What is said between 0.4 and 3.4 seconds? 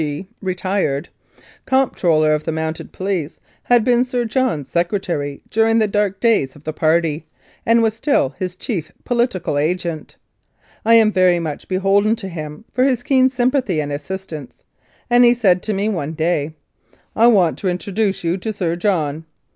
retired, Comptroller of the Mounted Police,